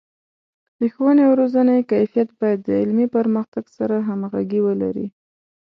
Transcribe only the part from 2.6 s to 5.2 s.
د علمي پرمختګ سره همغږي ولري.